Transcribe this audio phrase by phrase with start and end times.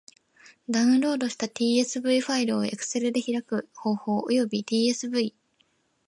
[0.67, 5.35] ダウンロードした tsv ファイルを Excel で開く方法及び tsv...